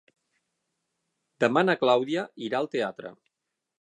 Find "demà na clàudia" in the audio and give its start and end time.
1.45-2.23